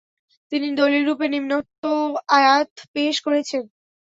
তিনি 0.51 0.67
দলীলরূপে 0.75 1.25
নিমোক্ত 1.27 1.83
আয়াত 2.37 2.71
পেশ 2.93 3.15
করেছেন। 3.25 3.63